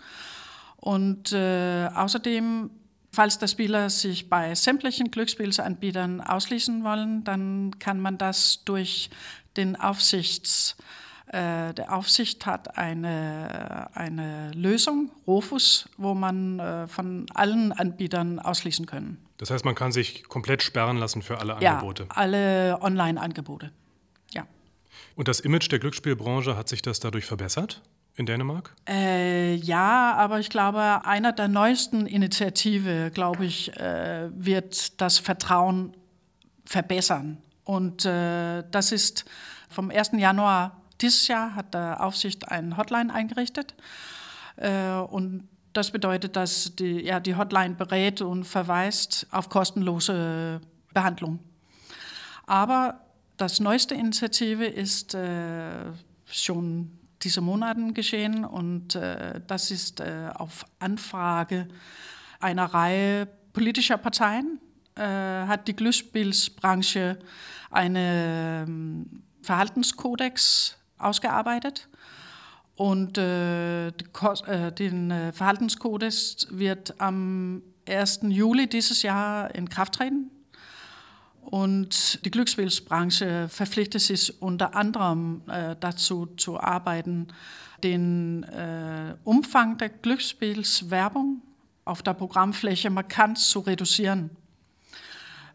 Und 0.77 1.31
äh, 1.33 1.91
außerdem, 1.95 2.71
falls 3.13 3.39
der 3.39 3.49
Spieler 3.49 3.91
sich 3.91 4.31
bei 4.31 4.55
sämtlichen 4.55 5.11
Glücksspielsanbietern 5.11 6.23
ausschließen 6.23 6.83
wollen, 6.83 7.25
dann 7.25 7.79
kann 7.79 8.01
man 8.01 8.17
das 8.17 8.65
durch 8.65 9.11
den 9.59 9.77
Aufsichts 9.77 10.75
äh, 11.27 11.75
der 11.75 11.95
Aufsicht 11.95 12.47
hat 12.47 12.79
eine, 12.79 13.91
eine 13.93 14.51
Lösung, 14.53 15.11
Rofus, 15.27 15.91
wo 15.99 16.15
man 16.15 16.59
äh, 16.59 16.89
von 16.89 17.27
allen 17.35 17.73
Anbietern 17.73 18.39
ausschließen 18.39 18.87
können. 18.87 19.24
Das 19.38 19.50
heißt, 19.50 19.64
man 19.64 19.75
kann 19.75 19.93
sich 19.93 20.25
komplett 20.29 20.62
sperren 20.62 20.97
lassen 20.97 21.23
für 21.23 21.38
alle 21.38 21.57
Angebote? 21.57 22.05
Ja, 22.05 22.17
alle 22.17 22.79
Online-Angebote. 22.81 23.73
Ja. 24.33 24.47
Und 25.17 25.29
das 25.29 25.41
Image 25.41 25.71
der 25.71 25.79
Glücksspielbranche, 25.81 26.57
hat 26.57 26.69
sich 26.69 26.83
das 26.83 27.00
dadurch 27.00 27.25
verbessert? 27.25 27.83
in 28.17 28.26
Dänemark? 28.26 28.75
Äh, 28.88 29.55
ja, 29.55 30.14
aber 30.14 30.38
ich 30.38 30.49
glaube, 30.49 31.05
einer 31.05 31.33
der 31.33 31.49
neuesten 31.49 32.07
Initiativen, 32.07 33.12
glaube 33.12 33.45
ich, 33.45 33.76
äh, 33.76 34.29
wird 34.33 35.00
das 35.00 35.19
Vertrauen 35.19 35.97
verbessern. 36.64 37.38
Und 37.64 38.05
äh, 38.05 38.62
das 38.71 38.93
ist 38.93 39.25
vom 39.69 39.91
1. 39.91 40.12
Januar 40.17 40.81
dieses 41.00 41.26
Jahr 41.26 41.55
hat 41.57 41.75
der 41.75 42.03
Aufsicht 42.03 42.49
eine 42.49 42.76
Hotline 42.76 43.12
eingerichtet. 43.12 43.75
Äh, 44.57 44.91
und 44.91 45.49
das 45.75 45.90
bedeutet, 45.90 46.37
dass 46.37 46.75
die, 46.76 47.02
ja, 47.02 47.21
die 47.21 47.37
Hotline 47.37 47.75
berät 47.75 48.23
und 48.23 48.45
verweist 48.45 49.26
auf 49.31 49.49
kostenlose 49.49 50.61
Behandlung. 50.93 51.40
Aber 52.47 53.00
das 53.37 53.61
neueste 53.61 53.95
Initiative 53.95 54.64
ist 54.64 55.14
äh, 55.14 55.93
schon 56.26 56.99
diese 57.23 57.40
Monaten 57.40 57.95
geschehen 57.95 58.45
und 58.45 58.95
äh, 58.95 59.40
das 59.47 59.71
ist 59.71 60.00
äh, 60.00 60.31
auf 60.35 60.64
Anfrage 60.78 61.69
einer 62.40 62.66
Reihe 62.66 63.26
politischer 63.52 63.97
Parteien 63.97 64.61
äh, 64.97 65.02
hat 65.02 65.66
die 65.66 65.75
Glücksspielsbranche 65.75 67.19
einen 67.71 67.97
ähm, 68.69 69.23
Verhaltenskodex 69.43 70.76
ausgearbeitet. 70.99 71.88
Und 72.76 73.19
äh, 73.19 73.93
den 73.93 75.33
Verhaltenskodex 75.33 76.49
wird 76.50 77.00
am 77.00 77.62
1. 77.88 78.21
Juli 78.28 78.66
dieses 78.66 79.02
Jahr 79.02 79.54
in 79.54 79.69
Kraft 79.69 79.95
treten. 79.95 80.31
Und 81.40 82.25
die 82.25 82.31
Glücksspielsbranche 82.31 83.49
verpflichtet 83.49 84.00
sich 84.00 84.40
unter 84.40 84.75
anderem 84.75 85.43
äh, 85.47 85.76
dazu 85.78 86.26
zu 86.37 86.59
arbeiten, 86.59 87.28
den 87.83 88.45
äh, 88.45 89.14
Umfang 89.25 89.76
der 89.76 89.90
Glücksspielswerbung 89.90 91.43
auf 91.85 92.02
der 92.02 92.14
Programmfläche 92.14 92.88
markant 92.88 93.38
zu 93.38 93.61
reduzieren. 93.61 94.31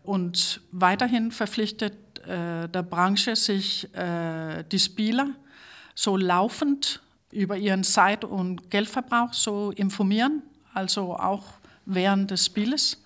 Und 0.04 0.62
weiterhin 0.72 1.32
verpflichtet 1.32 2.20
äh, 2.20 2.70
der 2.70 2.84
Branche 2.84 3.36
sich 3.36 3.94
äh, 3.96 4.64
die 4.72 4.80
Spieler 4.80 5.32
so 5.96 6.16
laufend 6.18 7.02
über 7.32 7.58
ihren 7.58 7.84
Zeit- 7.84 8.26
und 8.26 8.72
Geldverbrauch 8.72 9.32
zu 9.32 9.72
informieren, 9.76 10.42
also 10.74 11.16
auch 11.16 11.44
während 11.86 12.32
des 12.32 12.46
Spieles 12.46 12.98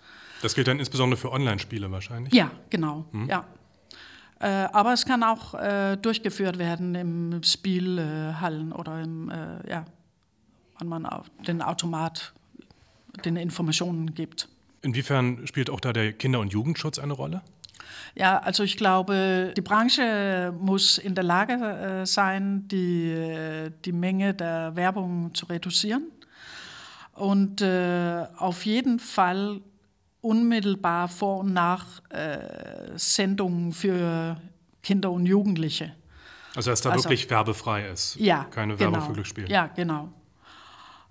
das 0.43 0.55
gilt 0.55 0.67
dann 0.67 0.77
insbesondere 0.77 1.17
für 1.17 1.31
Online-Spiele 1.31 1.89
wahrscheinlich? 1.89 2.33
Ja, 2.33 2.51
genau. 2.69 3.05
Hm? 3.11 3.29
Ja. 3.29 3.45
Äh, 4.41 4.47
aber 4.73 4.91
es 4.91 5.05
kann 5.05 5.23
auch 5.23 5.53
äh, 5.53 5.95
durchgeführt 5.95 6.59
werden 6.59 6.95
im 6.95 7.41
Spielhallen 7.43 8.73
oder 8.73 9.01
im, 9.01 9.29
äh, 9.29 9.69
ja, 9.69 9.85
wenn 10.79 10.89
man 10.89 11.07
den 11.47 11.61
Automat 11.61 12.33
den 13.23 13.37
Informationen 13.37 14.13
gibt. 14.15 14.49
Inwiefern 14.81 15.47
spielt 15.47 15.69
auch 15.69 15.79
da 15.79 15.93
der 15.93 16.11
Kinder- 16.11 16.41
und 16.41 16.51
Jugendschutz 16.51 16.99
eine 16.99 17.13
Rolle? 17.13 17.41
Ja, 18.15 18.39
also 18.39 18.63
ich 18.63 18.77
glaube, 18.77 19.53
die 19.55 19.61
Branche 19.61 20.53
muss 20.57 20.97
in 20.97 21.15
der 21.15 21.23
Lage 21.23 21.53
äh, 21.53 22.05
sein, 22.05 22.67
die, 22.67 23.11
äh, 23.11 23.71
die 23.83 23.91
Menge 23.91 24.33
der 24.33 24.75
Werbung 24.75 25.33
zu 25.33 25.45
reduzieren. 25.45 26.11
Und 27.13 27.61
äh, 27.61 28.25
auf 28.37 28.65
jeden 28.65 28.99
Fall 28.99 29.61
unmittelbar 30.21 31.07
vor 31.07 31.39
und 31.39 31.53
nach 31.53 32.01
äh, 32.09 32.37
Sendungen 32.95 33.71
für 33.71 34.37
Kinder 34.81 35.11
und 35.11 35.25
Jugendliche. 35.25 35.93
Also 36.55 36.69
dass 36.69 36.81
da 36.81 36.91
also, 36.91 37.05
wirklich 37.05 37.29
werbefrei 37.29 37.87
ist, 37.87 38.15
ja, 38.19 38.45
keine 38.45 38.79
Werbung 38.79 38.93
genau, 38.95 39.05
für 39.07 39.13
Glücksspiel. 39.13 39.49
Ja, 39.49 39.67
genau. 39.67 40.09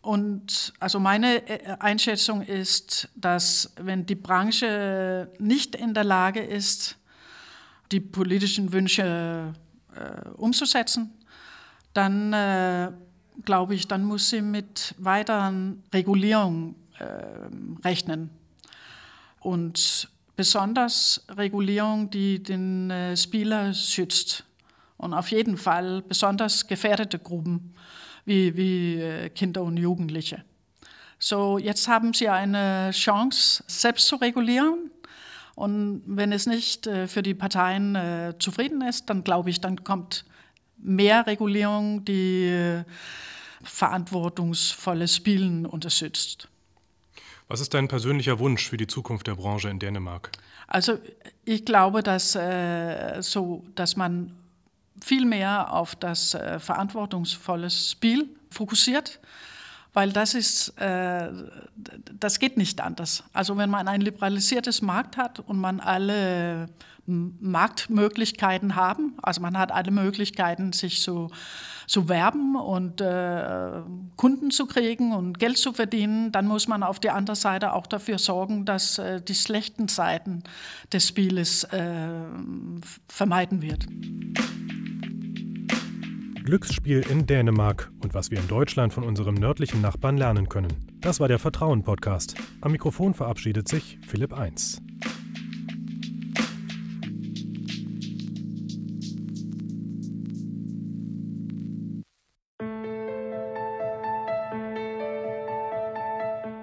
Und 0.02 0.74
also 0.80 0.98
meine 0.98 1.48
äh, 1.48 1.76
Einschätzung 1.78 2.42
ist, 2.42 3.08
dass 3.14 3.72
wenn 3.80 4.04
die 4.04 4.16
Branche 4.16 5.30
nicht 5.38 5.76
in 5.76 5.94
der 5.94 6.04
Lage 6.04 6.40
ist, 6.40 6.98
die 7.92 8.00
politischen 8.00 8.72
Wünsche 8.72 9.54
äh, 9.94 10.28
umzusetzen, 10.30 11.12
dann 11.94 12.32
äh, 12.32 12.90
glaube 13.44 13.74
ich, 13.76 13.86
dann 13.86 14.04
muss 14.04 14.30
sie 14.30 14.42
mit 14.42 14.94
weiteren 14.98 15.84
Regulierungen 15.92 16.74
äh, 16.98 17.86
rechnen 17.86 18.30
und 19.40 20.08
besonders 20.34 21.24
Regulierung, 21.28 22.10
die 22.10 22.42
den 22.42 22.90
äh, 22.90 23.16
Spieler 23.16 23.72
schützt. 23.72 24.44
Und 24.96 25.14
auf 25.14 25.30
jeden 25.30 25.56
Fall 25.56 26.02
besonders 26.02 26.66
gefährdete 26.66 27.18
Gruppen 27.18 27.74
wie, 28.24 28.56
wie 28.56 29.00
äh, 29.00 29.28
Kinder 29.30 29.62
und 29.62 29.76
Jugendliche. 29.76 30.44
So, 31.18 31.58
jetzt 31.58 31.86
haben 31.88 32.14
sie 32.14 32.28
eine 32.28 32.90
Chance, 32.92 33.62
selbst 33.66 34.08
zu 34.08 34.16
regulieren. 34.16 34.90
Und 35.54 36.02
wenn 36.06 36.32
es 36.32 36.46
nicht 36.46 36.86
äh, 36.86 37.06
für 37.06 37.22
die 37.22 37.34
Parteien 37.34 37.94
äh, 37.94 38.34
zufrieden 38.38 38.82
ist, 38.82 39.08
dann 39.10 39.22
glaube 39.22 39.50
ich, 39.50 39.60
dann 39.60 39.84
kommt 39.84 40.24
mehr 40.78 41.26
Regulierung, 41.26 42.04
die 42.04 42.82
verantwortungsvolles 43.62 45.14
Spielen 45.14 45.66
unterstützt. 45.66 46.48
Was 47.48 47.60
ist 47.60 47.74
dein 47.74 47.86
persönlicher 47.86 48.38
Wunsch 48.38 48.68
für 48.68 48.76
die 48.76 48.86
Zukunft 48.86 49.26
der 49.26 49.34
Branche 49.34 49.68
in 49.68 49.78
Dänemark? 49.78 50.32
Also 50.66 50.98
ich 51.44 51.64
glaube, 51.64 52.02
dass, 52.02 52.34
äh, 52.34 53.20
so, 53.20 53.64
dass 53.74 53.96
man 53.96 54.32
viel 55.04 55.24
mehr 55.24 55.72
auf 55.72 55.94
das 55.96 56.34
äh, 56.34 56.58
verantwortungsvolle 56.58 57.70
Spiel 57.70 58.28
fokussiert, 58.50 59.20
weil 59.92 60.12
das 60.12 60.34
ist, 60.34 60.68
äh, 60.80 61.30
das 62.18 62.38
geht 62.38 62.56
nicht 62.56 62.80
anders. 62.80 63.24
Also 63.32 63.56
wenn 63.56 63.70
man 63.70 63.88
ein 63.88 64.00
liberalisiertes 64.00 64.82
Markt 64.82 65.16
hat 65.16 65.40
und 65.40 65.58
man 65.58 65.80
alle 65.80 66.68
Marktmöglichkeiten 67.06 68.76
haben, 68.76 69.14
also 69.22 69.40
man 69.40 69.58
hat 69.58 69.72
alle 69.72 69.90
Möglichkeiten, 69.90 70.72
sich 70.72 71.02
zu 71.02 71.30
zu 71.86 72.08
werben 72.08 72.56
und 72.56 73.00
äh, 73.00 73.82
Kunden 74.16 74.50
zu 74.50 74.66
kriegen 74.66 75.12
und 75.12 75.38
Geld 75.38 75.58
zu 75.58 75.72
verdienen, 75.74 76.32
dann 76.32 76.46
muss 76.46 76.68
man 76.68 76.82
auf 76.82 77.00
der 77.00 77.14
anderen 77.14 77.36
Seite 77.36 77.74
auch 77.74 77.86
dafür 77.86 78.18
sorgen, 78.18 78.64
dass 78.64 78.98
äh, 78.98 79.20
die 79.20 79.34
schlechten 79.34 79.88
Seiten 79.88 80.42
des 80.92 81.08
Spieles 81.08 81.64
äh, 81.64 82.08
vermeiden 83.08 83.60
wird. 83.60 83.86
Glücksspiel 86.44 87.04
in 87.08 87.26
Dänemark 87.26 87.90
und 88.02 88.14
was 88.14 88.30
wir 88.30 88.38
in 88.38 88.48
Deutschland 88.48 88.92
von 88.92 89.04
unserem 89.04 89.34
nördlichen 89.34 89.80
Nachbarn 89.80 90.16
lernen 90.16 90.48
können. 90.48 90.72
Das 91.00 91.20
war 91.20 91.28
der 91.28 91.38
Vertrauen-Podcast. 91.38 92.34
Am 92.60 92.72
Mikrofon 92.72 93.14
verabschiedet 93.14 93.68
sich 93.68 93.98
Philipp 94.06 94.32
Eins. 94.32 94.82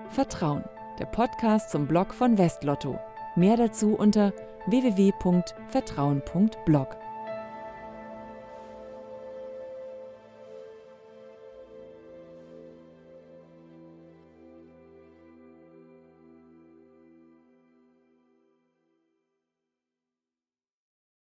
Vertrauen, 0.10 0.64
der 1.00 1.06
Podcast 1.06 1.72
zum 1.72 1.88
Blog 1.88 2.14
von 2.14 2.38
Westlotto. 2.38 3.00
Mehr 3.38 3.56
dazu 3.56 3.96
unter 3.96 4.34
www.vertrauen.blog. 4.68 6.98